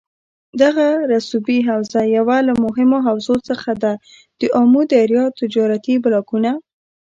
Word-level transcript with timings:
دغه 0.61 0.87
رسوبي 1.13 1.57
حوزه 1.69 2.01
یوه 2.17 2.37
له 2.47 2.53
مهمو 2.63 2.97
حوزو 3.07 3.35
څخه 3.49 3.71
ده 3.83 3.91
دآمو 4.41 4.81
دریا 4.93 5.25
تجارتي 5.39 5.95
بلاکونه 6.03 6.51